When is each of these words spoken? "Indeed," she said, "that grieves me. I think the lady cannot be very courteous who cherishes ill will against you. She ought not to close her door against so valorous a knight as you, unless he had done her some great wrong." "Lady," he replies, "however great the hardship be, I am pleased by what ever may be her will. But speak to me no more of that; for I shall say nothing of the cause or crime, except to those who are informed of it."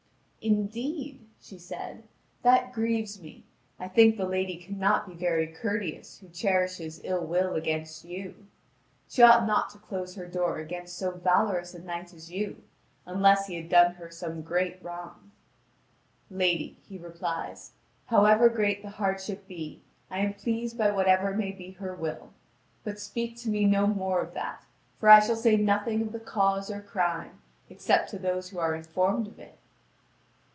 "Indeed," 0.43 1.19
she 1.39 1.59
said, 1.59 2.01
"that 2.41 2.73
grieves 2.73 3.21
me. 3.21 3.43
I 3.79 3.87
think 3.87 4.17
the 4.17 4.25
lady 4.25 4.57
cannot 4.57 5.07
be 5.07 5.13
very 5.13 5.45
courteous 5.45 6.17
who 6.17 6.29
cherishes 6.29 6.99
ill 7.03 7.23
will 7.27 7.53
against 7.53 8.03
you. 8.05 8.47
She 9.07 9.21
ought 9.21 9.45
not 9.45 9.69
to 9.69 9.77
close 9.77 10.15
her 10.15 10.25
door 10.25 10.57
against 10.57 10.97
so 10.97 11.11
valorous 11.11 11.75
a 11.75 11.79
knight 11.79 12.11
as 12.11 12.31
you, 12.31 12.63
unless 13.05 13.45
he 13.45 13.53
had 13.55 13.69
done 13.69 13.93
her 13.93 14.09
some 14.09 14.41
great 14.41 14.81
wrong." 14.83 15.29
"Lady," 16.31 16.75
he 16.89 16.97
replies, 16.97 17.73
"however 18.07 18.49
great 18.49 18.81
the 18.81 18.89
hardship 18.89 19.47
be, 19.47 19.83
I 20.09 20.21
am 20.21 20.33
pleased 20.33 20.75
by 20.75 20.89
what 20.89 21.05
ever 21.07 21.35
may 21.35 21.51
be 21.51 21.73
her 21.73 21.93
will. 21.93 22.33
But 22.83 22.99
speak 22.99 23.37
to 23.41 23.49
me 23.49 23.65
no 23.65 23.85
more 23.85 24.21
of 24.21 24.33
that; 24.33 24.65
for 24.99 25.07
I 25.07 25.19
shall 25.19 25.35
say 25.35 25.55
nothing 25.55 26.01
of 26.01 26.11
the 26.11 26.19
cause 26.19 26.71
or 26.71 26.81
crime, 26.81 27.41
except 27.69 28.09
to 28.09 28.17
those 28.17 28.49
who 28.49 28.57
are 28.57 28.73
informed 28.73 29.27
of 29.27 29.37
it." 29.37 29.59